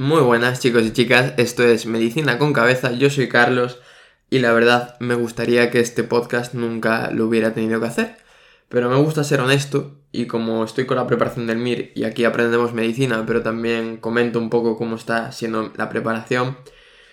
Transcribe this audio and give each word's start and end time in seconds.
Muy 0.00 0.22
buenas 0.22 0.60
chicos 0.60 0.84
y 0.84 0.94
chicas, 0.94 1.34
esto 1.36 1.62
es 1.62 1.84
Medicina 1.84 2.38
con 2.38 2.54
Cabeza, 2.54 2.92
yo 2.92 3.10
soy 3.10 3.28
Carlos 3.28 3.80
y 4.30 4.38
la 4.38 4.50
verdad 4.54 4.96
me 4.98 5.14
gustaría 5.14 5.70
que 5.70 5.80
este 5.80 6.04
podcast 6.04 6.54
nunca 6.54 7.10
lo 7.10 7.26
hubiera 7.26 7.52
tenido 7.52 7.80
que 7.80 7.86
hacer, 7.86 8.16
pero 8.70 8.88
me 8.88 8.96
gusta 8.96 9.24
ser 9.24 9.42
honesto 9.42 9.98
y 10.10 10.24
como 10.24 10.64
estoy 10.64 10.86
con 10.86 10.96
la 10.96 11.06
preparación 11.06 11.46
del 11.46 11.58
MIR 11.58 11.92
y 11.94 12.04
aquí 12.04 12.24
aprendemos 12.24 12.72
medicina, 12.72 13.24
pero 13.26 13.42
también 13.42 13.98
comento 13.98 14.38
un 14.38 14.48
poco 14.48 14.78
cómo 14.78 14.96
está 14.96 15.32
siendo 15.32 15.70
la 15.76 15.90
preparación, 15.90 16.56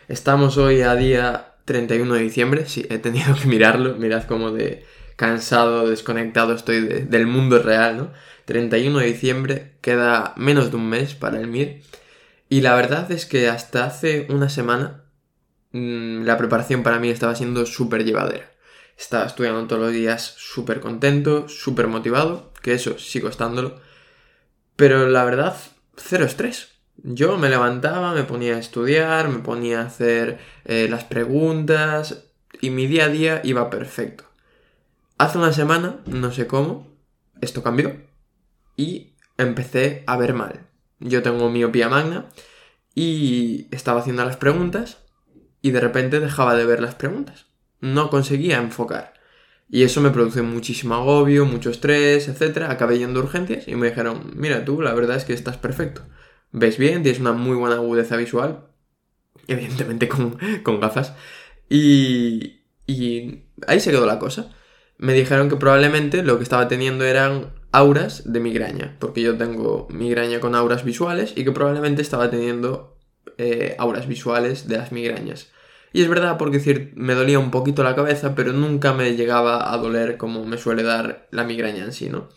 estamos 0.07 0.55
hoy 0.57 0.79
a 0.79 0.95
día 0.95 1.55
31 1.65 2.13
de 2.13 2.21
diciembre, 2.21 2.67
sí, 2.67 2.88
he 2.89 2.99
tenido 2.99 3.35
que 3.35 3.49
mirarlo, 3.49 3.95
mirad 3.95 4.23
como 4.23 4.51
de 4.51 4.85
cansado, 5.17 5.89
desconectado 5.89 6.54
estoy 6.54 6.79
del 6.79 7.27
mundo 7.27 7.61
real, 7.61 7.97
¿no? 7.97 8.13
31 8.45 8.99
de 8.99 9.05
diciembre, 9.07 9.73
queda 9.81 10.33
menos 10.38 10.71
de 10.71 10.77
un 10.77 10.88
mes 10.88 11.15
para 11.15 11.38
el 11.41 11.47
MIR 11.47 11.81
y 12.50 12.61
la 12.61 12.75
verdad 12.75 13.11
es 13.11 13.25
que 13.25 13.50
hasta 13.50 13.86
hace 13.86 14.28
una 14.29 14.50
semana 14.50 15.04
mmm, 15.71 16.24
la 16.24 16.38
preparación 16.38 16.83
para 16.83 17.00
mí 17.00 17.10
estaba 17.10 17.36
siendo 17.36 17.65
súper 17.65 18.05
llevadera. 18.05 18.51
Estaba 18.97 19.25
estudiando 19.25 19.68
todos 19.68 19.82
los 19.82 19.92
días 19.92 20.33
súper 20.38 20.79
contento, 20.79 21.47
súper 21.47 21.88
motivado, 21.88 22.52
que 22.61 22.74
eso 22.74 22.97
sigo 22.97 23.29
estándolo. 23.29 23.79
Pero 24.75 25.07
la 25.07 25.24
verdad, 25.24 25.55
cero 25.96 26.25
estrés. 26.25 26.69
Yo 27.04 27.38
me 27.38 27.50
levantaba, 27.50 28.14
me 28.14 28.24
ponía 28.24 28.55
a 28.55 28.60
estudiar, 28.60 29.29
me 29.29 29.39
ponía 29.39 29.82
a 29.82 29.86
hacer 29.86 30.39
eh, 30.66 30.88
las 30.89 31.04
preguntas 31.04 32.25
y 32.59 32.72
mi 32.72 32.88
día 32.88 33.05
a 33.05 33.09
día 33.09 33.41
iba 33.44 33.69
perfecto. 33.69 34.23
Hace 35.19 35.38
una 35.38 35.53
semana, 35.53 36.00
no 36.08 36.31
sé 36.31 36.47
cómo, 36.47 36.88
esto 37.41 37.61
cambió 37.61 37.95
y 38.75 39.14
empecé 39.38 40.03
a 40.08 40.17
ver 40.17 40.33
mal. 40.33 40.66
Yo 41.00 41.22
tengo 41.22 41.50
miopía 41.50 41.89
magna 41.89 42.28
y 42.95 43.67
estaba 43.72 44.02
haciendo 44.02 44.25
las 44.25 44.38
preguntas 44.38 45.05
y 45.61 45.71
de 45.71 45.80
repente 45.80 46.19
dejaba 46.19 46.55
de 46.55 46.66
ver 46.66 46.81
las 46.81 46.95
preguntas. 46.95 47.47
No 47.80 48.09
conseguía 48.09 48.58
enfocar. 48.58 49.13
Y 49.69 49.83
eso 49.83 50.02
me 50.02 50.11
produce 50.11 50.41
muchísimo 50.41 50.95
agobio, 50.95 51.45
mucho 51.45 51.69
estrés, 51.69 52.27
etc. 52.27 52.63
Acabé 52.69 52.99
yendo 52.99 53.19
urgencias 53.19 53.67
y 53.67 53.75
me 53.75 53.89
dijeron, 53.89 54.31
mira 54.36 54.63
tú, 54.66 54.81
la 54.81 54.94
verdad 54.94 55.17
es 55.17 55.25
que 55.25 55.33
estás 55.33 55.58
perfecto. 55.58 56.03
Ves 56.52 56.77
bien, 56.77 57.03
tienes 57.03 57.19
una 57.19 57.33
muy 57.33 57.55
buena 57.55 57.75
agudeza 57.75 58.16
visual. 58.16 58.66
Evidentemente 59.47 60.08
con, 60.08 60.38
con 60.64 60.80
gafas. 60.80 61.14
Y, 61.69 62.61
y 62.88 63.43
ahí 63.67 63.80
se 63.80 63.91
quedó 63.91 64.05
la 64.05 64.19
cosa. 64.19 64.55
Me 64.97 65.14
dijeron 65.14 65.49
que 65.49 65.58
probablemente 65.58 66.23
lo 66.23 66.38
que 66.38 66.43
estaba 66.43 66.67
teniendo 66.67 67.05
eran 67.05 67.53
auras 67.71 68.31
de 68.31 68.39
migraña, 68.39 68.95
porque 68.99 69.21
yo 69.21 69.37
tengo 69.37 69.87
migraña 69.89 70.39
con 70.39 70.55
auras 70.55 70.83
visuales 70.83 71.33
y 71.35 71.43
que 71.43 71.51
probablemente 71.51 72.01
estaba 72.01 72.29
teniendo 72.29 72.97
eh, 73.37 73.75
auras 73.77 74.07
visuales 74.07 74.67
de 74.67 74.77
las 74.77 74.91
migrañas. 74.91 75.51
Y 75.93 76.01
es 76.01 76.09
verdad 76.09 76.37
porque 76.37 76.57
decir, 76.57 76.91
me 76.95 77.13
dolía 77.13 77.39
un 77.39 77.51
poquito 77.51 77.83
la 77.83 77.95
cabeza, 77.95 78.35
pero 78.35 78.53
nunca 78.53 78.93
me 78.93 79.15
llegaba 79.15 79.73
a 79.73 79.77
doler 79.77 80.17
como 80.17 80.45
me 80.45 80.57
suele 80.57 80.83
dar 80.83 81.27
la 81.31 81.43
migraña 81.43 81.83
en 81.83 81.93
sí, 81.93 82.09
¿no? 82.09 82.29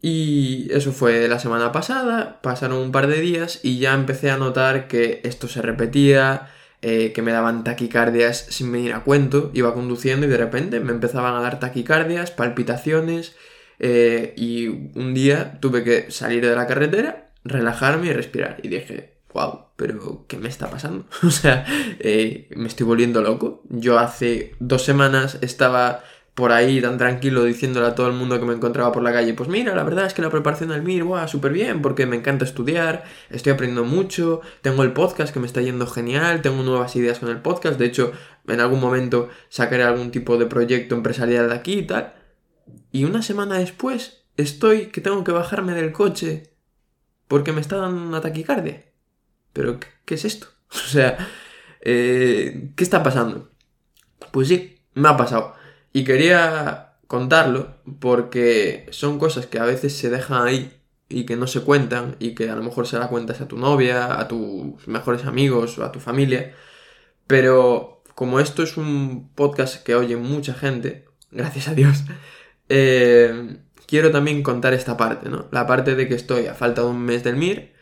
Y 0.00 0.68
eso 0.72 0.92
fue 0.92 1.28
la 1.28 1.38
semana 1.38 1.70
pasada, 1.70 2.40
pasaron 2.42 2.78
un 2.78 2.92
par 2.92 3.06
de 3.06 3.20
días 3.20 3.60
y 3.62 3.78
ya 3.78 3.94
empecé 3.94 4.30
a 4.30 4.36
notar 4.36 4.88
que 4.88 5.20
esto 5.22 5.46
se 5.46 5.62
repetía, 5.62 6.50
eh, 6.82 7.12
que 7.12 7.22
me 7.22 7.30
daban 7.30 7.62
taquicardias 7.62 8.38
sin 8.50 8.72
venir 8.72 8.94
a 8.94 9.04
cuento, 9.04 9.52
iba 9.54 9.74
conduciendo 9.74 10.26
y 10.26 10.28
de 10.28 10.36
repente 10.36 10.80
me 10.80 10.90
empezaban 10.90 11.36
a 11.36 11.40
dar 11.40 11.60
taquicardias, 11.60 12.32
palpitaciones 12.32 13.36
eh, 13.82 14.32
y 14.36 14.68
un 14.68 15.12
día 15.12 15.58
tuve 15.60 15.82
que 15.82 16.10
salir 16.12 16.46
de 16.46 16.54
la 16.54 16.68
carretera, 16.68 17.32
relajarme 17.44 18.06
y 18.06 18.12
respirar. 18.12 18.58
Y 18.62 18.68
dije, 18.68 19.14
wow, 19.34 19.66
pero 19.76 20.24
¿qué 20.28 20.38
me 20.38 20.48
está 20.48 20.70
pasando? 20.70 21.04
o 21.22 21.30
sea, 21.30 21.66
eh, 21.98 22.48
me 22.54 22.68
estoy 22.68 22.86
volviendo 22.86 23.20
loco. 23.20 23.62
Yo 23.68 23.98
hace 23.98 24.54
dos 24.60 24.84
semanas 24.84 25.36
estaba 25.40 26.04
por 26.34 26.52
ahí 26.52 26.80
tan 26.80 26.96
tranquilo 26.96 27.44
diciéndole 27.44 27.88
a 27.88 27.94
todo 27.94 28.06
el 28.06 28.14
mundo 28.14 28.38
que 28.38 28.46
me 28.46 28.54
encontraba 28.54 28.90
por 28.90 29.02
la 29.02 29.12
calle, 29.12 29.34
pues 29.34 29.50
mira, 29.50 29.74
la 29.74 29.82
verdad 29.82 30.06
es 30.06 30.14
que 30.14 30.22
la 30.22 30.30
preparación 30.30 30.70
del 30.70 30.80
MIR, 30.80 31.04
wow, 31.04 31.28
súper 31.28 31.52
bien, 31.52 31.82
porque 31.82 32.06
me 32.06 32.16
encanta 32.16 32.46
estudiar, 32.46 33.04
estoy 33.28 33.52
aprendiendo 33.52 33.84
mucho, 33.84 34.40
tengo 34.62 34.82
el 34.82 34.92
podcast 34.92 35.34
que 35.34 35.40
me 35.40 35.46
está 35.46 35.60
yendo 35.60 35.86
genial, 35.86 36.40
tengo 36.40 36.62
nuevas 36.62 36.96
ideas 36.96 37.18
con 37.18 37.28
el 37.28 37.42
podcast, 37.42 37.78
de 37.78 37.84
hecho, 37.84 38.12
en 38.48 38.60
algún 38.60 38.80
momento 38.80 39.28
sacaré 39.50 39.82
algún 39.82 40.10
tipo 40.10 40.38
de 40.38 40.46
proyecto 40.46 40.94
empresarial 40.94 41.50
de 41.50 41.54
aquí 41.54 41.80
y 41.80 41.86
tal. 41.86 42.14
Y 42.90 43.04
una 43.04 43.22
semana 43.22 43.58
después 43.58 44.24
estoy 44.36 44.86
que 44.86 45.00
tengo 45.00 45.24
que 45.24 45.32
bajarme 45.32 45.74
del 45.74 45.92
coche 45.92 46.54
porque 47.28 47.52
me 47.52 47.60
está 47.60 47.76
dando 47.76 48.02
una 48.02 48.20
taquicardia. 48.20 48.84
Pero, 49.52 49.78
¿qué, 50.04 50.14
es 50.14 50.24
esto? 50.24 50.48
O 50.70 50.88
sea, 50.88 51.28
eh, 51.82 52.70
¿qué 52.76 52.84
está 52.84 53.02
pasando? 53.02 53.50
Pues 54.30 54.48
sí, 54.48 54.80
me 54.94 55.08
ha 55.08 55.16
pasado. 55.16 55.54
Y 55.92 56.04
quería 56.04 56.94
contarlo 57.06 57.76
porque 58.00 58.86
son 58.90 59.18
cosas 59.18 59.46
que 59.46 59.58
a 59.58 59.64
veces 59.64 59.96
se 59.96 60.08
dejan 60.08 60.46
ahí 60.46 60.72
y 61.10 61.26
que 61.26 61.36
no 61.36 61.46
se 61.46 61.60
cuentan 61.60 62.16
y 62.18 62.34
que 62.34 62.48
a 62.48 62.56
lo 62.56 62.62
mejor 62.62 62.86
se 62.86 62.98
la 62.98 63.08
cuentas 63.08 63.40
a 63.42 63.48
tu 63.48 63.58
novia, 63.58 64.18
a 64.18 64.28
tus 64.28 64.88
mejores 64.88 65.26
amigos 65.26 65.78
o 65.78 65.84
a 65.84 65.92
tu 65.92 66.00
familia. 66.00 66.54
Pero 67.26 68.02
como 68.14 68.40
esto 68.40 68.62
es 68.62 68.76
un 68.76 69.30
podcast 69.34 69.82
que 69.82 69.94
oye 69.94 70.16
mucha 70.16 70.54
gente, 70.54 71.06
gracias 71.30 71.68
a 71.68 71.74
Dios, 71.74 72.04
eh, 72.68 73.58
quiero 73.86 74.10
también 74.10 74.42
contar 74.42 74.74
esta 74.74 74.96
parte, 74.96 75.28
¿no? 75.28 75.48
La 75.50 75.66
parte 75.66 75.94
de 75.94 76.08
que 76.08 76.14
estoy 76.14 76.46
a 76.46 76.54
falta 76.54 76.82
de 76.82 76.88
un 76.88 77.00
mes 77.00 77.22
del 77.24 77.36
MIR, 77.36 77.72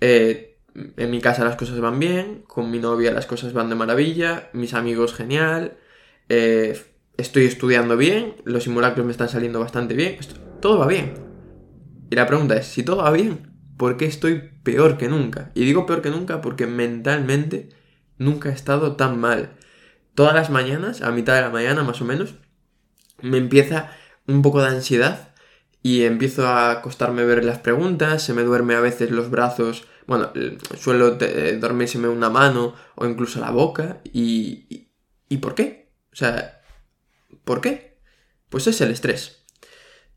eh, 0.00 0.58
en 0.74 1.10
mi 1.10 1.20
casa 1.20 1.44
las 1.44 1.56
cosas 1.56 1.80
van 1.80 1.98
bien, 1.98 2.44
con 2.46 2.70
mi 2.70 2.78
novia 2.78 3.12
las 3.12 3.26
cosas 3.26 3.52
van 3.52 3.68
de 3.68 3.74
maravilla, 3.74 4.50
mis 4.52 4.74
amigos 4.74 5.14
genial, 5.14 5.76
eh, 6.28 6.80
estoy 7.16 7.44
estudiando 7.46 7.96
bien, 7.96 8.36
los 8.44 8.64
simulacros 8.64 9.06
me 9.06 9.12
están 9.12 9.28
saliendo 9.28 9.60
bastante 9.60 9.94
bien, 9.94 10.18
todo 10.60 10.78
va 10.78 10.86
bien. 10.86 11.14
Y 12.10 12.14
la 12.14 12.26
pregunta 12.26 12.56
es, 12.56 12.66
si 12.66 12.82
todo 12.82 12.98
va 12.98 13.10
bien, 13.10 13.50
¿por 13.76 13.96
qué 13.96 14.04
estoy 14.06 14.50
peor 14.62 14.98
que 14.98 15.08
nunca? 15.08 15.50
Y 15.54 15.64
digo 15.64 15.86
peor 15.86 16.02
que 16.02 16.10
nunca 16.10 16.40
porque 16.40 16.66
mentalmente 16.66 17.70
nunca 18.18 18.50
he 18.50 18.52
estado 18.52 18.96
tan 18.96 19.18
mal. 19.18 19.50
Todas 20.14 20.34
las 20.34 20.50
mañanas, 20.50 21.02
a 21.02 21.10
mitad 21.10 21.34
de 21.34 21.42
la 21.42 21.50
mañana 21.50 21.82
más 21.82 22.00
o 22.00 22.04
menos, 22.04 22.34
me 23.20 23.38
empieza 23.38 23.90
un 24.26 24.42
poco 24.42 24.62
de 24.62 24.68
ansiedad 24.68 25.34
y 25.82 26.04
empiezo 26.04 26.46
a 26.46 26.70
acostarme 26.72 27.24
ver 27.24 27.44
las 27.44 27.58
preguntas, 27.58 28.22
se 28.22 28.34
me 28.34 28.42
duerme 28.42 28.74
a 28.74 28.80
veces 28.80 29.10
los 29.10 29.30
brazos, 29.30 29.84
bueno, 30.06 30.32
suelo 30.78 31.16
eh, 31.20 31.58
dormírseme 31.60 32.08
una 32.08 32.30
mano 32.30 32.74
o 32.96 33.06
incluso 33.06 33.40
la 33.40 33.50
boca 33.50 34.00
y, 34.04 34.66
y, 34.68 34.88
¿y 35.28 35.38
por 35.38 35.54
qué? 35.54 35.92
O 36.12 36.16
sea, 36.16 36.56
¿Por 37.46 37.60
qué? 37.60 38.00
Pues 38.48 38.66
es 38.66 38.80
el 38.80 38.90
estrés. 38.90 39.44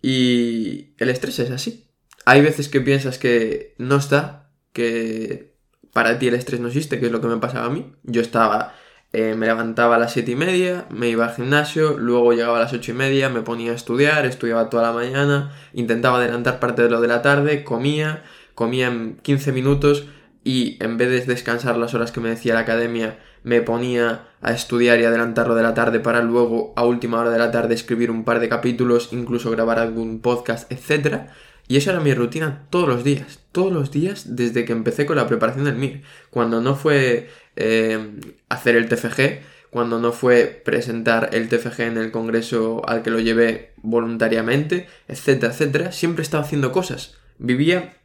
Y 0.01 0.95
el 0.97 1.09
estrés 1.09 1.37
es 1.37 1.51
así. 1.51 1.91
Hay 2.25 2.41
veces 2.41 2.69
que 2.69 2.81
piensas 2.81 3.19
que 3.19 3.75
no 3.77 3.97
está, 3.97 4.51
que 4.73 5.55
para 5.93 6.17
ti 6.17 6.27
el 6.27 6.33
estrés 6.33 6.59
no 6.59 6.69
existe, 6.69 6.99
que 6.99 7.05
es 7.05 7.11
lo 7.11 7.21
que 7.21 7.27
me 7.27 7.37
pasaba 7.37 7.67
a 7.67 7.69
mí. 7.69 7.93
Yo 8.01 8.21
estaba, 8.21 8.75
eh, 9.11 9.33
me 9.35 9.47
levantaba 9.47 9.95
a 9.95 9.99
las 9.99 10.13
siete 10.13 10.31
y 10.31 10.35
media, 10.35 10.85
me 10.89 11.09
iba 11.09 11.25
al 11.25 11.35
gimnasio, 11.35 11.97
luego 11.97 12.33
llegaba 12.33 12.57
a 12.57 12.61
las 12.61 12.73
ocho 12.73 12.91
y 12.91 12.95
media, 12.95 13.29
me 13.29 13.41
ponía 13.41 13.71
a 13.71 13.75
estudiar, 13.75 14.25
estudiaba 14.25 14.69
toda 14.69 14.83
la 14.83 14.93
mañana, 14.93 15.51
intentaba 15.73 16.19
adelantar 16.19 16.59
parte 16.59 16.83
de 16.83 16.89
lo 16.89 17.01
de 17.01 17.07
la 17.07 17.23
tarde, 17.23 17.63
comía, 17.63 18.23
comía 18.53 18.87
en 18.87 19.17
15 19.17 19.51
minutos 19.51 20.05
y 20.43 20.77
en 20.83 20.97
vez 20.97 21.09
de 21.09 21.21
descansar 21.21 21.77
las 21.77 21.95
horas 21.95 22.11
que 22.11 22.19
me 22.19 22.29
decía 22.29 22.53
la 22.53 22.61
academia, 22.61 23.17
me 23.43 23.61
ponía 23.61 24.27
a 24.41 24.51
estudiar 24.51 24.99
y 24.99 25.05
adelantarlo 25.05 25.55
de 25.55 25.63
la 25.63 25.73
tarde 25.73 25.99
para 25.99 26.21
luego 26.21 26.73
a 26.75 26.85
última 26.85 27.19
hora 27.19 27.31
de 27.31 27.39
la 27.39 27.51
tarde 27.51 27.73
escribir 27.73 28.11
un 28.11 28.23
par 28.23 28.39
de 28.39 28.49
capítulos, 28.49 29.09
incluso 29.11 29.49
grabar 29.49 29.79
algún 29.79 30.21
podcast, 30.21 30.71
etc. 30.71 31.29
Y 31.69 31.77
esa 31.77 31.91
era 31.91 31.99
mi 31.99 32.15
rutina 32.15 32.65
todos 32.71 32.89
los 32.89 33.03
días, 33.03 33.41
todos 33.51 33.71
los 33.71 33.91
días 33.91 34.35
desde 34.35 34.65
que 34.65 34.71
empecé 34.71 35.05
con 35.05 35.17
la 35.17 35.27
preparación 35.27 35.65
del 35.65 35.75
MIR. 35.75 36.01
Cuando 36.31 36.61
no 36.61 36.75
fue 36.75 37.29
eh, 37.55 38.19
hacer 38.49 38.75
el 38.75 38.89
TFG, 38.89 39.69
cuando 39.69 39.99
no 39.99 40.11
fue 40.11 40.63
presentar 40.65 41.29
el 41.31 41.47
TFG 41.47 41.81
en 41.81 41.97
el 41.97 42.11
congreso 42.11 42.81
al 42.89 43.03
que 43.03 43.11
lo 43.11 43.19
llevé 43.19 43.73
voluntariamente, 43.83 44.87
etcétera, 45.07 45.53
etcétera, 45.53 45.91
siempre 45.91 46.23
estaba 46.23 46.43
haciendo 46.43 46.71
cosas. 46.71 47.17
Vivía 47.37 47.97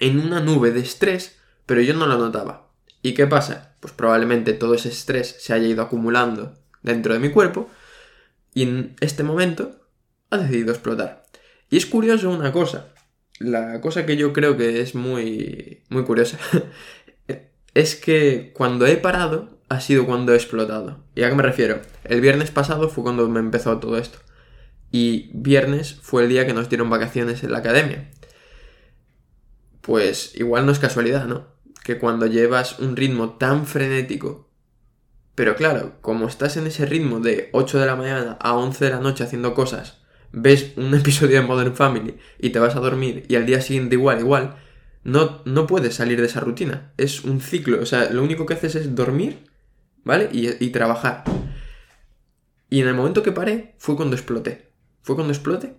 en 0.00 0.20
una 0.20 0.40
nube 0.40 0.70
de 0.70 0.80
estrés, 0.80 1.38
pero 1.64 1.80
yo 1.80 1.94
no 1.94 2.06
lo 2.06 2.18
notaba. 2.18 2.68
¿Y 3.00 3.14
qué 3.14 3.26
pasa? 3.26 3.74
Pues 3.80 3.94
probablemente 3.94 4.52
todo 4.52 4.74
ese 4.74 4.90
estrés 4.90 5.34
se 5.38 5.54
haya 5.54 5.66
ido 5.66 5.80
acumulando 5.80 6.58
dentro 6.82 7.14
de 7.14 7.20
mi 7.20 7.30
cuerpo 7.30 7.70
y 8.52 8.64
en 8.64 8.96
este 9.00 9.22
momento 9.22 9.80
ha 10.28 10.36
decidido 10.36 10.72
explotar. 10.72 11.22
Y 11.70 11.78
es 11.78 11.86
curioso 11.86 12.30
una 12.30 12.52
cosa, 12.52 12.92
la 13.38 13.80
cosa 13.80 14.06
que 14.06 14.16
yo 14.16 14.32
creo 14.32 14.56
que 14.56 14.80
es 14.80 14.94
muy, 14.94 15.82
muy 15.88 16.04
curiosa, 16.04 16.38
es 17.74 17.96
que 17.96 18.52
cuando 18.54 18.86
he 18.86 18.96
parado 18.96 19.58
ha 19.68 19.80
sido 19.80 20.06
cuando 20.06 20.32
he 20.32 20.36
explotado. 20.36 21.04
¿Y 21.14 21.22
a 21.22 21.28
qué 21.28 21.34
me 21.34 21.42
refiero? 21.42 21.80
El 22.04 22.20
viernes 22.20 22.50
pasado 22.50 22.88
fue 22.88 23.04
cuando 23.04 23.28
me 23.28 23.40
empezó 23.40 23.78
todo 23.78 23.98
esto. 23.98 24.18
Y 24.90 25.30
viernes 25.34 25.98
fue 26.00 26.22
el 26.22 26.30
día 26.30 26.46
que 26.46 26.54
nos 26.54 26.68
dieron 26.68 26.88
vacaciones 26.88 27.44
en 27.44 27.52
la 27.52 27.58
academia. 27.58 28.10
Pues 29.82 30.34
igual 30.34 30.64
no 30.64 30.72
es 30.72 30.78
casualidad, 30.78 31.26
¿no? 31.26 31.58
que 31.88 31.98
cuando 31.98 32.26
llevas 32.26 32.80
un 32.80 32.96
ritmo 32.96 33.38
tan 33.38 33.66
frenético, 33.66 34.50
pero 35.34 35.56
claro, 35.56 35.94
como 36.02 36.28
estás 36.28 36.58
en 36.58 36.66
ese 36.66 36.84
ritmo 36.84 37.18
de 37.18 37.48
8 37.54 37.78
de 37.78 37.86
la 37.86 37.96
mañana 37.96 38.36
a 38.42 38.52
11 38.52 38.84
de 38.84 38.90
la 38.90 39.00
noche 39.00 39.24
haciendo 39.24 39.54
cosas, 39.54 39.96
ves 40.32 40.72
un 40.76 40.94
episodio 40.94 41.40
de 41.40 41.46
Modern 41.46 41.74
Family 41.74 42.16
y 42.38 42.50
te 42.50 42.58
vas 42.58 42.76
a 42.76 42.80
dormir 42.80 43.24
y 43.28 43.36
al 43.36 43.46
día 43.46 43.60
siguiente 43.60 43.94
igual, 43.94 44.20
igual, 44.20 44.56
no, 45.04 45.42
no 45.44 45.66
puedes 45.66 45.94
salir 45.94 46.20
de 46.20 46.26
esa 46.26 46.40
rutina. 46.40 46.92
Es 46.96 47.24
un 47.24 47.40
ciclo, 47.40 47.80
o 47.80 47.86
sea, 47.86 48.10
lo 48.10 48.22
único 48.22 48.46
que 48.46 48.54
haces 48.54 48.74
es 48.74 48.94
dormir, 48.94 49.38
¿vale? 50.04 50.28
Y, 50.32 50.48
y 50.62 50.70
trabajar. 50.70 51.24
Y 52.70 52.80
en 52.80 52.88
el 52.88 52.94
momento 52.94 53.22
que 53.22 53.32
paré 53.32 53.74
fue 53.78 53.96
cuando 53.96 54.16
exploté. 54.16 54.68
Fue 55.02 55.14
cuando 55.14 55.32
exploté 55.32 55.74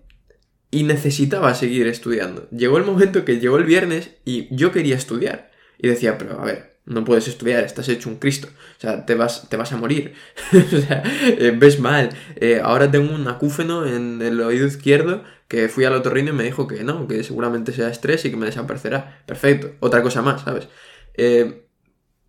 y 0.72 0.84
necesitaba 0.84 1.54
seguir 1.56 1.88
estudiando. 1.88 2.48
Llegó 2.52 2.78
el 2.78 2.86
momento 2.86 3.26
que 3.26 3.40
llegó 3.40 3.58
el 3.58 3.66
viernes 3.66 4.12
y 4.26 4.54
yo 4.56 4.72
quería 4.72 4.96
estudiar. 4.96 5.52
Y 5.78 5.88
decía, 5.88 6.18
pero 6.18 6.40
a 6.40 6.46
ver, 6.46 6.79
no 6.90 7.06
puedes 7.06 7.28
estudiar, 7.28 7.64
estás 7.64 7.88
hecho 7.88 8.10
un 8.10 8.18
Cristo. 8.18 8.50
O 8.78 8.82
sea, 8.82 9.06
te 9.06 9.14
vas, 9.14 9.48
te 9.48 9.58
vas 9.58 9.72
a 9.72 9.78
morir. 9.78 10.16
o 10.54 10.78
sea, 10.82 11.04
eh, 11.24 11.56
ves 11.56 11.80
mal. 11.80 12.10
Eh, 12.36 12.60
ahora 12.64 12.90
tengo 12.90 13.14
un 13.14 13.28
acúfeno 13.28 13.86
en 13.86 14.22
el 14.22 14.42
oído 14.42 14.66
izquierdo 14.66 15.24
que 15.48 15.70
fui 15.70 15.86
al 15.86 15.94
otorrino 15.94 16.32
y 16.32 16.34
me 16.34 16.44
dijo 16.44 16.68
que 16.68 16.84
no, 16.84 17.08
que 17.08 17.24
seguramente 17.24 17.74
sea 17.74 17.90
estrés 17.90 18.26
y 18.26 18.32
que 18.32 18.38
me 18.38 18.48
desaparecerá. 18.48 19.22
Perfecto. 19.28 19.76
Otra 19.80 20.02
cosa 20.02 20.24
más, 20.24 20.42
¿sabes? 20.42 20.68
Eh, 21.14 21.68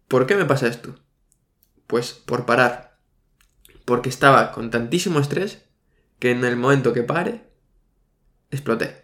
¿Por 0.09 0.27
qué 0.27 0.37
me 0.37 0.45
pasa 0.45 0.67
esto? 0.67 0.95
Pues 1.87 2.13
por 2.13 2.45
parar. 2.45 2.99
Porque 3.87 4.11
estaba 4.11 4.53
con 4.53 4.71
tantísimo 4.71 5.21
estrés 5.21 5.65
que 6.19 6.33
en 6.33 6.45
el 6.45 6.57
momento 6.57 6.93
que 6.93 7.03
pare, 7.03 7.45
exploté. 8.51 9.03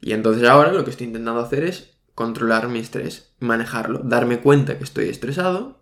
Y 0.00 0.12
entonces 0.12 0.48
ahora 0.48 0.72
lo 0.72 0.84
que 0.84 0.90
estoy 0.90 1.06
intentando 1.06 1.40
hacer 1.40 1.62
es 1.62 1.97
controlar 2.18 2.66
mi 2.66 2.80
estrés, 2.80 3.30
manejarlo, 3.38 4.00
darme 4.00 4.40
cuenta 4.40 4.76
que 4.76 4.82
estoy 4.82 5.08
estresado 5.08 5.78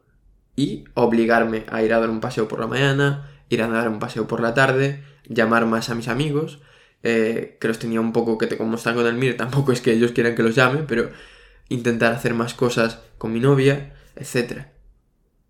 y 0.55 0.85
obligarme 0.93 1.65
a 1.71 1.83
ir 1.83 1.95
a 1.95 1.99
dar 1.99 2.11
un 2.11 2.21
paseo 2.21 2.47
por 2.47 2.61
la 2.61 2.67
mañana, 2.67 3.31
ir 3.49 3.63
a 3.63 3.69
dar 3.69 3.89
un 3.89 3.99
paseo 3.99 4.29
por 4.29 4.41
la 4.41 4.53
tarde, 4.53 5.03
llamar 5.27 5.65
más 5.65 5.89
a 5.89 5.95
mis 5.95 6.09
amigos, 6.09 6.61
eh, 7.03 7.57
que 7.59 7.69
los 7.69 7.79
tenía 7.79 8.03
un 8.03 8.13
poco, 8.13 8.37
que 8.37 8.49
te, 8.49 8.59
como 8.59 8.77
están 8.77 8.97
con 8.97 9.07
el 9.07 9.15
MIR, 9.15 9.35
tampoco 9.39 9.73
es 9.73 9.81
que 9.81 9.93
ellos 9.93 10.13
quieran 10.13 10.35
que 10.35 10.43
los 10.43 10.55
llame, 10.55 10.81
pero 10.87 11.09
intentar 11.71 12.13
hacer 12.13 12.35
más 12.35 12.53
cosas 12.53 13.01
con 13.17 13.33
mi 13.33 13.41
novia, 13.41 13.95
etc. 14.15 14.67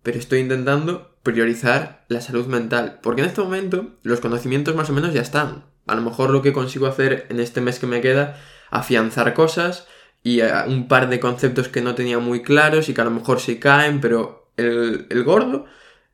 Pero 0.03 0.17
estoy 0.17 0.39
intentando 0.39 1.17
priorizar 1.21 2.05
la 2.07 2.21
salud 2.21 2.45
mental, 2.45 3.01
porque 3.03 3.23
en 3.23 3.27
este 3.27 3.41
momento 3.41 3.97
los 4.03 4.21
conocimientos 4.21 4.73
más 4.73 4.89
o 4.89 4.93
menos 4.93 5.13
ya 5.13 5.19
están. 5.19 5.65
A 5.85 5.95
lo 5.95 6.01
mejor 6.01 6.29
lo 6.29 6.41
que 6.41 6.53
consigo 6.53 6.87
hacer 6.87 7.25
en 7.27 7.41
este 7.41 7.59
mes 7.59 7.77
que 7.77 7.87
me 7.87 7.99
queda, 7.99 8.39
afianzar 8.71 9.33
cosas, 9.33 9.85
y 10.23 10.41
eh, 10.41 10.51
un 10.67 10.87
par 10.87 11.09
de 11.09 11.19
conceptos 11.19 11.67
que 11.67 11.81
no 11.81 11.95
tenía 11.95 12.19
muy 12.19 12.41
claros 12.41 12.89
y 12.89 12.93
que 12.93 13.01
a 13.01 13.05
lo 13.05 13.11
mejor 13.11 13.39
se 13.39 13.59
caen, 13.59 14.01
pero 14.01 14.51
el, 14.57 15.07
el 15.09 15.23
gordo 15.23 15.65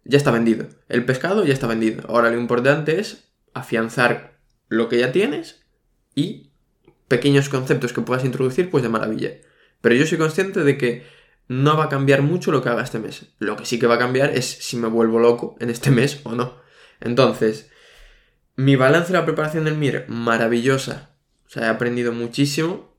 ya 0.03 0.17
está 0.17 0.31
vendido. 0.31 0.67
El 0.89 1.05
pescado 1.05 1.43
ya 1.45 1.53
está 1.53 1.67
vendido. 1.67 2.03
Ahora 2.07 2.29
lo 2.29 2.39
importante 2.39 2.99
es 2.99 3.31
afianzar 3.53 4.37
lo 4.69 4.89
que 4.89 4.99
ya 4.99 5.11
tienes 5.11 5.65
y 6.15 6.51
pequeños 7.07 7.49
conceptos 7.49 7.93
que 7.93 8.01
puedas 8.01 8.25
introducir, 8.25 8.69
pues 8.69 8.83
de 8.83 8.89
maravilla. 8.89 9.31
Pero 9.81 9.95
yo 9.95 10.05
soy 10.05 10.17
consciente 10.17 10.63
de 10.63 10.77
que 10.77 11.05
no 11.47 11.77
va 11.77 11.85
a 11.85 11.89
cambiar 11.89 12.21
mucho 12.21 12.51
lo 12.51 12.61
que 12.61 12.69
haga 12.69 12.83
este 12.83 12.99
mes. 12.99 13.27
Lo 13.39 13.55
que 13.55 13.65
sí 13.65 13.79
que 13.79 13.87
va 13.87 13.95
a 13.95 13.99
cambiar 13.99 14.31
es 14.31 14.45
si 14.45 14.77
me 14.77 14.87
vuelvo 14.87 15.19
loco 15.19 15.55
en 15.59 15.69
este 15.69 15.91
mes 15.91 16.21
o 16.23 16.33
no. 16.33 16.57
Entonces, 17.01 17.69
mi 18.55 18.75
balance 18.75 19.11
de 19.11 19.19
la 19.19 19.25
preparación 19.25 19.65
del 19.65 19.77
MIR, 19.77 20.05
maravillosa. 20.07 21.11
O 21.45 21.49
sea, 21.49 21.67
he 21.67 21.69
aprendido 21.69 22.13
muchísimo 22.13 22.92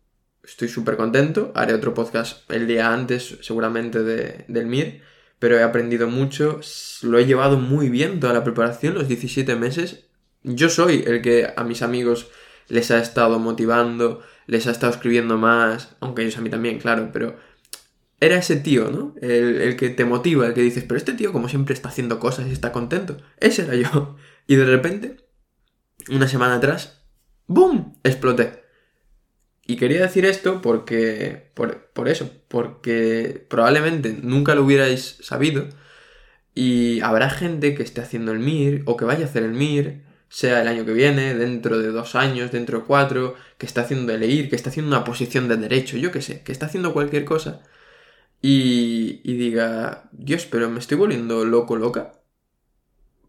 estoy 0.44 0.68
súper 0.68 0.96
contento. 0.96 1.52
Haré 1.54 1.74
otro 1.74 1.94
podcast 1.94 2.50
el 2.50 2.66
día 2.66 2.92
antes, 2.92 3.38
seguramente, 3.42 4.02
de, 4.02 4.44
del 4.48 4.66
MIR. 4.66 5.02
Pero 5.38 5.58
he 5.58 5.62
aprendido 5.62 6.08
mucho. 6.08 6.60
Lo 7.02 7.18
he 7.18 7.26
llevado 7.26 7.58
muy 7.58 7.88
bien 7.88 8.20
toda 8.20 8.32
la 8.32 8.44
preparación, 8.44 8.94
los 8.94 9.08
17 9.08 9.56
meses. 9.56 10.06
Yo 10.42 10.68
soy 10.68 11.04
el 11.06 11.22
que 11.22 11.52
a 11.56 11.64
mis 11.64 11.82
amigos 11.82 12.30
les 12.68 12.90
ha 12.90 12.98
estado 12.98 13.38
motivando, 13.38 14.22
les 14.46 14.66
ha 14.66 14.70
estado 14.70 14.92
escribiendo 14.92 15.38
más, 15.38 15.96
aunque 16.00 16.22
ellos 16.22 16.38
a 16.38 16.40
mí 16.40 16.50
también, 16.50 16.78
claro, 16.78 17.10
pero 17.12 17.36
era 18.20 18.36
ese 18.36 18.56
tío, 18.56 18.90
¿no? 18.90 19.14
El, 19.20 19.60
el, 19.60 19.76
que 19.76 19.90
te 19.90 20.04
motiva, 20.04 20.46
el 20.46 20.54
que 20.54 20.62
dices, 20.62 20.84
pero 20.84 20.96
este 20.96 21.12
tío 21.12 21.32
como 21.32 21.48
siempre 21.48 21.74
está 21.74 21.88
haciendo 21.88 22.18
cosas 22.18 22.46
y 22.46 22.52
está 22.52 22.72
contento. 22.72 23.16
Ese 23.38 23.62
era 23.62 23.74
yo. 23.74 24.16
Y 24.46 24.56
de 24.56 24.66
repente, 24.66 25.16
una 26.10 26.28
semana 26.28 26.56
atrás, 26.56 27.02
¡boom! 27.46 27.98
Exploté. 28.04 28.63
Y 29.66 29.76
quería 29.76 30.02
decir 30.02 30.24
esto 30.26 30.60
porque. 30.62 31.50
Por, 31.54 32.08
eso, 32.08 32.30
porque 32.48 33.46
probablemente 33.48 34.16
nunca 34.22 34.54
lo 34.54 34.64
hubierais 34.64 35.18
sabido. 35.22 35.66
Y 36.54 37.00
habrá 37.00 37.30
gente 37.30 37.74
que 37.74 37.82
esté 37.82 38.00
haciendo 38.00 38.32
el 38.32 38.38
MIR 38.40 38.82
o 38.86 38.96
que 38.96 39.04
vaya 39.04 39.24
a 39.24 39.28
hacer 39.28 39.42
el 39.42 39.52
MIR, 39.52 40.02
sea 40.28 40.62
el 40.62 40.68
año 40.68 40.84
que 40.84 40.92
viene, 40.92 41.34
dentro 41.34 41.78
de 41.78 41.88
dos 41.88 42.14
años, 42.14 42.52
dentro 42.52 42.80
de 42.80 42.84
cuatro, 42.84 43.34
que 43.58 43.66
está 43.66 43.82
haciendo 43.82 44.12
el 44.14 44.22
EIR, 44.22 44.48
que 44.50 44.56
está 44.56 44.70
haciendo 44.70 44.94
una 44.96 45.04
posición 45.04 45.48
de 45.48 45.56
derecho, 45.56 45.96
yo 45.96 46.12
qué 46.12 46.22
sé, 46.22 46.42
que 46.42 46.52
está 46.52 46.66
haciendo 46.66 46.92
cualquier 46.92 47.24
cosa. 47.24 47.62
Y, 48.42 49.20
y 49.24 49.36
diga, 49.36 50.08
Dios, 50.12 50.46
pero 50.46 50.70
me 50.70 50.78
estoy 50.80 50.98
volviendo 50.98 51.44
loco, 51.44 51.76
loca. 51.76 52.12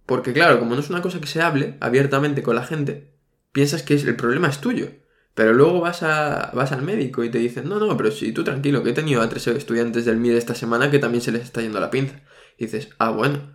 Porque 0.05 0.33
claro, 0.33 0.59
como 0.59 0.75
no 0.75 0.81
es 0.81 0.89
una 0.89 1.01
cosa 1.01 1.19
que 1.19 1.27
se 1.27 1.41
hable 1.41 1.77
abiertamente 1.79 2.43
con 2.43 2.55
la 2.55 2.65
gente, 2.65 3.11
piensas 3.51 3.83
que 3.83 3.95
el 3.95 4.15
problema 4.15 4.49
es 4.49 4.61
tuyo. 4.61 4.89
Pero 5.35 5.53
luego 5.53 5.81
vas, 5.81 6.01
a, 6.01 6.51
vas 6.53 6.71
al 6.71 6.81
médico 6.81 7.23
y 7.23 7.29
te 7.29 7.37
dicen, 7.39 7.69
no, 7.69 7.77
no, 7.79 7.95
pero 7.97 8.11
si 8.11 8.31
tú 8.31 8.43
tranquilo, 8.43 8.83
que 8.83 8.91
he 8.91 8.93
tenido 8.93 9.21
a 9.21 9.29
tres 9.29 9.45
estudiantes 9.47 10.05
del 10.05 10.17
MIR 10.17 10.37
esta 10.37 10.55
semana 10.55 10.89
que 10.89 10.99
también 10.99 11.21
se 11.21 11.31
les 11.31 11.43
está 11.43 11.61
yendo 11.61 11.79
la 11.79 11.91
pinza. 11.91 12.21
Y 12.57 12.65
dices, 12.65 12.89
ah, 12.99 13.11
bueno, 13.11 13.53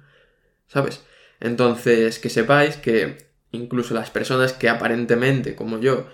¿sabes? 0.69 1.03
Entonces, 1.41 2.19
que 2.19 2.29
sepáis 2.29 2.77
que 2.77 3.31
incluso 3.51 3.95
las 3.95 4.11
personas 4.11 4.53
que 4.53 4.69
aparentemente, 4.69 5.57
como 5.57 5.79
yo, 5.81 6.07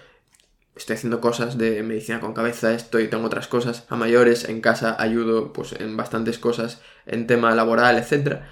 estoy 0.77 0.95
haciendo 0.95 1.21
cosas 1.21 1.59
de 1.59 1.83
medicina 1.83 2.21
con 2.21 2.35
cabeza, 2.35 2.73
estoy, 2.73 3.09
tengo 3.09 3.27
otras 3.27 3.49
cosas 3.49 3.85
a 3.89 3.97
mayores, 3.97 4.49
en 4.49 4.61
casa 4.61 4.97
ayudo 4.99 5.53
pues 5.53 5.73
en 5.73 5.97
bastantes 5.97 6.39
cosas 6.39 6.81
en 7.07 7.27
tema 7.27 7.55
laboral, 7.55 7.97
etc. 7.99 8.43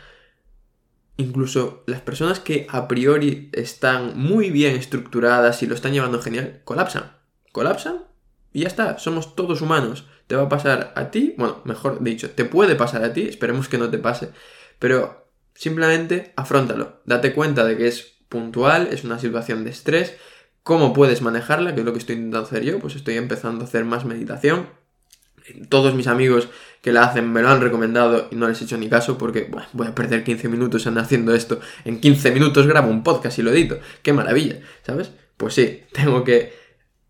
Incluso 1.17 1.85
las 1.87 2.01
personas 2.01 2.41
que 2.41 2.67
a 2.71 2.89
priori 2.89 3.51
están 3.53 4.19
muy 4.19 4.51
bien 4.51 4.75
estructuradas 4.75 5.63
y 5.63 5.67
lo 5.67 5.75
están 5.75 5.93
llevando 5.93 6.21
genial, 6.21 6.61
colapsan. 6.65 7.13
Colapsan 7.53 8.05
y 8.53 8.61
ya 8.61 8.69
está, 8.69 8.99
somos 8.99 9.37
todos 9.37 9.61
humanos. 9.61 10.07
Te 10.27 10.37
va 10.37 10.43
a 10.43 10.49
pasar 10.49 10.93
a 10.97 11.11
ti, 11.11 11.35
bueno, 11.37 11.61
mejor 11.65 12.03
dicho, 12.03 12.31
te 12.31 12.45
puede 12.45 12.77
pasar 12.77 13.05
a 13.05 13.13
ti, 13.13 13.29
esperemos 13.29 13.69
que 13.69 13.79
no 13.79 13.91
te 13.91 13.99
pase, 13.99 14.31
pero 14.79 15.29
simplemente 15.55 16.33
afrontalo. 16.37 17.01
Date 17.05 17.35
cuenta 17.35 17.65
de 17.65 17.77
que 17.77 17.89
es 17.89 18.15
puntual, 18.29 18.89
es 18.91 19.05
una 19.05 19.19
situación 19.19 19.65
de 19.65 19.71
estrés, 19.71 20.17
cómo 20.63 20.93
puedes 20.93 21.21
manejarla, 21.23 21.75
que 21.75 21.81
es 21.81 21.87
lo 21.87 21.93
que 21.93 21.99
estoy 21.99 22.17
intentando 22.17 22.47
hacer 22.47 22.65
yo, 22.65 22.79
pues 22.81 22.97
estoy 22.97 23.17
empezando 23.17 23.63
a 23.65 23.69
hacer 23.69 23.85
más 23.85 24.05
meditación. 24.05 24.69
Todos 25.69 25.95
mis 25.95 26.07
amigos 26.07 26.49
que 26.81 26.93
la 26.93 27.05
hacen 27.05 27.33
me 27.33 27.43
lo 27.43 27.49
han 27.49 27.61
recomendado 27.61 28.29
y 28.31 28.37
no 28.37 28.47
les 28.47 28.61
he 28.61 28.65
hecho 28.65 28.77
ni 28.77 28.89
caso 28.89 29.17
porque 29.17 29.51
voy 29.73 29.87
a 29.87 29.95
perder 29.95 30.23
15 30.23 30.49
minutos 30.49 30.87
en 30.87 30.99
haciendo 30.99 31.35
esto. 31.35 31.61
En 31.85 32.01
15 32.01 32.31
minutos 32.31 32.67
grabo 32.67 32.91
un 32.91 33.03
podcast 33.03 33.39
y 33.39 33.43
lo 33.43 33.51
edito. 33.53 33.79
¡Qué 34.03 34.13
maravilla! 34.13 34.57
¿Sabes? 34.83 35.11
Pues 35.37 35.55
sí, 35.55 35.83
tengo 35.93 36.25
que 36.25 36.53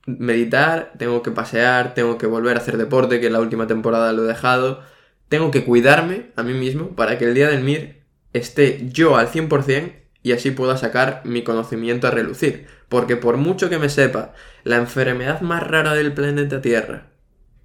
meditar, 0.06 0.92
tengo 0.98 1.22
que 1.22 1.30
pasear, 1.30 1.94
tengo 1.94 2.18
que 2.18 2.26
volver 2.26 2.56
a 2.56 2.60
hacer 2.60 2.76
deporte, 2.76 3.20
que 3.20 3.30
la 3.30 3.40
última 3.40 3.66
temporada 3.66 4.12
lo 4.12 4.24
he 4.24 4.28
dejado. 4.28 4.82
Tengo 5.28 5.50
que 5.50 5.64
cuidarme 5.64 6.30
a 6.36 6.42
mí 6.42 6.54
mismo 6.54 6.90
para 6.90 7.18
que 7.18 7.24
el 7.24 7.34
día 7.34 7.48
del 7.48 7.64
MIR 7.64 8.02
esté 8.32 8.88
yo 8.92 9.16
al 9.16 9.28
100% 9.28 9.92
y 10.22 10.32
así 10.32 10.50
pueda 10.50 10.76
sacar 10.76 11.22
mi 11.24 11.42
conocimiento 11.42 12.06
a 12.06 12.10
relucir. 12.10 12.66
Porque 12.88 13.16
por 13.16 13.36
mucho 13.38 13.68
que 13.70 13.78
me 13.78 13.88
sepa 13.88 14.34
la 14.62 14.76
enfermedad 14.76 15.40
más 15.40 15.66
rara 15.66 15.94
del 15.94 16.12
planeta 16.12 16.60
Tierra, 16.60 17.08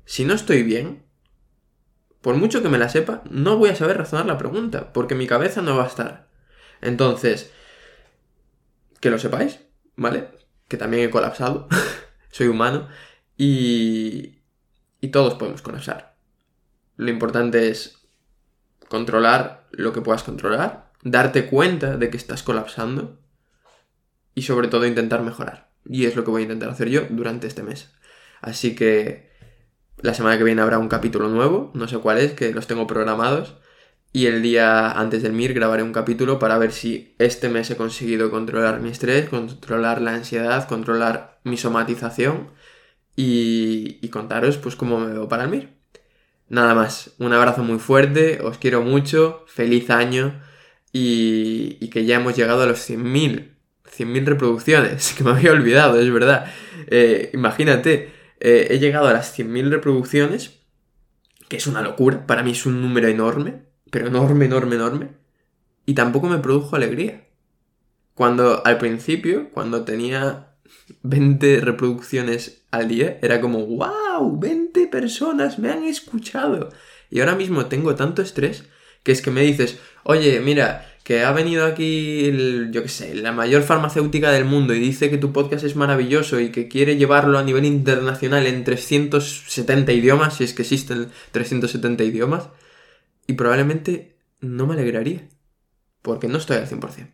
si 0.09 0.25
no 0.25 0.33
estoy 0.33 0.63
bien, 0.63 1.03
por 2.21 2.35
mucho 2.35 2.63
que 2.63 2.69
me 2.69 2.79
la 2.79 2.89
sepa, 2.89 3.21
no 3.29 3.57
voy 3.57 3.69
a 3.69 3.75
saber 3.75 3.95
razonar 3.95 4.25
la 4.25 4.39
pregunta, 4.39 4.91
porque 4.91 5.13
mi 5.13 5.27
cabeza 5.27 5.61
no 5.61 5.77
va 5.77 5.83
a 5.83 5.87
estar. 5.87 6.27
Entonces, 6.81 7.53
que 8.99 9.11
lo 9.11 9.19
sepáis, 9.19 9.59
¿vale? 9.95 10.29
Que 10.67 10.77
también 10.77 11.03
he 11.03 11.11
colapsado, 11.11 11.67
soy 12.31 12.47
humano, 12.47 12.87
y, 13.37 14.39
y 14.99 15.09
todos 15.09 15.35
podemos 15.35 15.61
colapsar. 15.61 16.15
Lo 16.97 17.11
importante 17.11 17.69
es 17.69 17.99
controlar 18.87 19.67
lo 19.69 19.93
que 19.93 20.01
puedas 20.01 20.23
controlar, 20.23 20.91
darte 21.03 21.45
cuenta 21.45 21.97
de 21.97 22.09
que 22.09 22.17
estás 22.17 22.41
colapsando 22.41 23.19
y 24.33 24.41
sobre 24.41 24.69
todo 24.69 24.87
intentar 24.87 25.21
mejorar. 25.21 25.69
Y 25.85 26.07
es 26.07 26.15
lo 26.15 26.23
que 26.23 26.31
voy 26.31 26.41
a 26.41 26.45
intentar 26.45 26.69
hacer 26.69 26.89
yo 26.89 27.05
durante 27.11 27.45
este 27.45 27.61
mes. 27.61 27.93
Así 28.41 28.73
que 28.73 29.28
la 30.01 30.13
semana 30.13 30.37
que 30.37 30.43
viene 30.43 30.61
habrá 30.61 30.79
un 30.79 30.89
capítulo 30.89 31.29
nuevo, 31.29 31.71
no 31.73 31.87
sé 31.87 31.97
cuál 31.97 32.19
es, 32.19 32.33
que 32.33 32.51
los 32.53 32.67
tengo 32.67 32.87
programados. 32.87 33.55
Y 34.11 34.25
el 34.25 34.41
día 34.41 34.91
antes 34.91 35.21
del 35.21 35.33
MIR 35.33 35.53
grabaré 35.53 35.83
un 35.83 35.93
capítulo 35.93 36.39
para 36.39 36.57
ver 36.57 36.71
si 36.71 37.15
este 37.19 37.47
mes 37.47 37.69
he 37.69 37.77
conseguido 37.77 38.31
controlar 38.31 38.79
mi 38.81 38.89
estrés, 38.89 39.29
controlar 39.29 40.01
la 40.01 40.15
ansiedad, 40.15 40.67
controlar 40.67 41.39
mi 41.43 41.57
somatización 41.57 42.49
y, 43.15 43.99
y 44.01 44.09
contaros 44.09 44.57
pues 44.57 44.75
cómo 44.75 44.99
me 44.99 45.13
veo 45.13 45.27
para 45.27 45.43
el 45.43 45.49
MIR. 45.49 45.69
Nada 46.49 46.73
más, 46.73 47.13
un 47.19 47.33
abrazo 47.33 47.63
muy 47.63 47.77
fuerte, 47.77 48.41
os 48.41 48.57
quiero 48.57 48.81
mucho, 48.81 49.45
feliz 49.47 49.91
año 49.91 50.41
y, 50.91 51.77
y 51.79 51.89
que 51.91 52.05
ya 52.05 52.15
hemos 52.15 52.35
llegado 52.35 52.63
a 52.63 52.65
los 52.65 52.89
100.000, 52.89 53.51
100.000 53.85 54.25
reproducciones, 54.25 55.13
que 55.17 55.23
me 55.23 55.31
había 55.31 55.51
olvidado, 55.51 55.99
es 55.99 56.11
verdad. 56.11 56.51
Eh, 56.87 57.29
imagínate, 57.33 58.11
eh, 58.39 58.67
he 58.69 58.79
llegado 58.79 59.07
a 59.07 59.13
las 59.13 59.37
100.000 59.37 59.69
reproducciones, 59.69 60.59
que 61.47 61.57
es 61.57 61.67
una 61.67 61.81
locura, 61.81 62.25
para 62.25 62.43
mí 62.43 62.51
es 62.51 62.65
un 62.65 62.81
número 62.81 63.07
enorme, 63.07 63.63
pero 63.91 64.07
enorme, 64.07 64.45
enorme, 64.45 64.75
enorme, 64.75 65.09
y 65.85 65.93
tampoco 65.93 66.27
me 66.27 66.39
produjo 66.39 66.75
alegría. 66.75 67.27
Cuando 68.13 68.65
al 68.65 68.77
principio, 68.77 69.49
cuando 69.51 69.83
tenía 69.83 70.55
20 71.03 71.61
reproducciones 71.61 72.63
al 72.71 72.87
día, 72.87 73.17
era 73.21 73.41
como, 73.41 73.65
wow, 73.65 74.39
20 74.39 74.87
personas 74.87 75.57
me 75.57 75.71
han 75.71 75.83
escuchado. 75.83 76.69
Y 77.09 77.21
ahora 77.21 77.35
mismo 77.35 77.65
tengo 77.65 77.95
tanto 77.95 78.21
estrés 78.21 78.65
que 79.03 79.11
es 79.11 79.21
que 79.21 79.31
me 79.31 79.41
dices, 79.41 79.79
oye, 80.03 80.39
mira, 80.41 80.85
que 81.09 81.23
ha 81.23 81.31
venido 81.31 81.65
aquí, 81.65 82.25
el, 82.25 82.69
yo 82.71 82.83
qué 82.83 82.87
sé, 82.87 83.15
la 83.15 83.31
mayor 83.31 83.63
farmacéutica 83.63 84.29
del 84.29 84.45
mundo 84.45 84.75
y 84.75 84.79
dice 84.79 85.09
que 85.09 85.17
tu 85.17 85.33
podcast 85.33 85.63
es 85.63 85.75
maravilloso 85.75 86.39
y 86.39 86.51
que 86.51 86.67
quiere 86.67 86.97
llevarlo 86.97 87.39
a 87.39 87.43
nivel 87.43 87.65
internacional 87.65 88.45
en 88.45 88.63
370 88.63 89.91
idiomas, 89.91 90.35
si 90.35 90.43
es 90.43 90.53
que 90.53 90.61
existen 90.61 91.09
370 91.31 92.03
idiomas, 92.03 92.49
y 93.25 93.33
probablemente 93.33 94.17
no 94.39 94.67
me 94.67 94.75
alegraría, 94.75 95.27
porque 96.03 96.27
no 96.27 96.37
estoy 96.37 96.57
al 96.57 96.69
100%. 96.69 97.09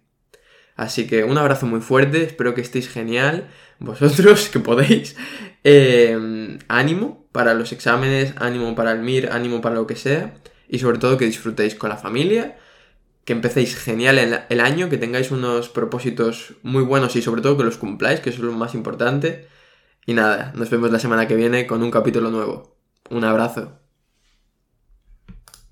Así 0.76 1.08
que 1.08 1.24
un 1.24 1.38
abrazo 1.38 1.66
muy 1.66 1.80
fuerte, 1.80 2.24
espero 2.24 2.54
que 2.54 2.60
estéis 2.60 2.90
genial, 2.90 3.50
vosotros 3.80 4.50
que 4.52 4.60
podéis. 4.60 5.16
Eh, 5.64 6.58
ánimo 6.68 7.30
para 7.32 7.54
los 7.54 7.72
exámenes, 7.72 8.34
ánimo 8.36 8.76
para 8.76 8.92
el 8.92 9.04
MIR, 9.04 9.30
ánimo 9.32 9.62
para 9.62 9.76
lo 9.76 9.88
que 9.88 9.96
sea, 9.96 10.34
y 10.68 10.80
sobre 10.80 10.98
todo 10.98 11.18
que 11.18 11.28
disfrutéis 11.28 11.76
con 11.76 11.90
la 11.90 11.96
familia 11.96 12.58
que 13.26 13.34
empecéis 13.34 13.76
genial 13.76 14.18
el, 14.20 14.60
año, 14.62 14.90
que 14.90 14.98
tengáis 14.98 15.32
unos 15.32 15.70
propósitos 15.70 16.56
muy 16.64 16.84
buenos 16.84 17.16
y 17.16 17.22
sobre 17.22 17.42
todo 17.42 17.58
que 17.58 17.64
los 17.64 17.78
cumpláis, 17.78 18.20
que 18.22 18.30
eso 18.30 18.40
es 18.40 18.46
lo 18.46 18.54
más 18.54 18.76
importante. 18.76 19.48
Y 20.06 20.14
nada, 20.14 20.54
nos 20.56 20.70
vemos 20.70 20.92
la 20.92 21.00
semana 21.00 21.28
que 21.28 21.36
viene 21.36 21.68
con 21.68 21.84
un 21.84 21.92
capítulo 21.92 22.32
nuevo. 22.32 22.78
Un 23.10 23.24
abrazo. 23.26 23.85